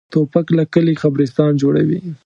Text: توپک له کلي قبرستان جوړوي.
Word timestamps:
توپک 0.13 0.45
له 0.57 0.63
کلي 0.73 0.93
قبرستان 1.03 1.51
جوړوي. 1.61 1.99